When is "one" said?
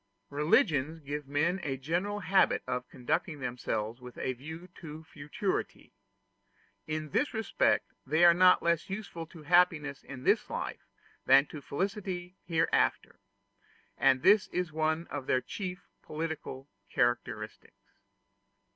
14.73-15.05